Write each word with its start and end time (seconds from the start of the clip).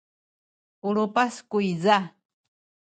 u 0.87 0.89
lupas 0.95 1.33
kuyza. 1.49 1.97